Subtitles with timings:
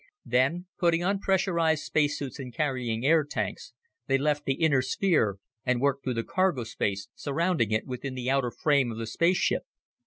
[0.25, 3.71] Then, putting on pressurized space suits and carrying air tanks,
[4.07, 8.27] they left the inner sphere and worked through the cargo space surrounding it within the
[8.27, 9.61] outer frame of the spaceship.